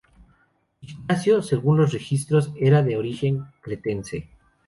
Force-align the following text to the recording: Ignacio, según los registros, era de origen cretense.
Ignacio, 0.81 1.43
según 1.43 1.77
los 1.77 1.93
registros, 1.93 2.51
era 2.59 2.81
de 2.81 2.97
origen 2.97 3.45
cretense. 3.61 4.31